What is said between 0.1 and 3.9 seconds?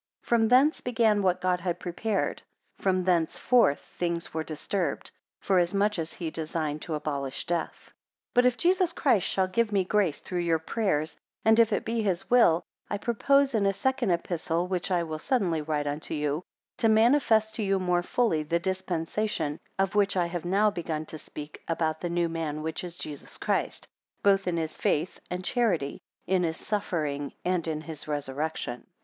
14 From thence began what God had prepared: from thence. forth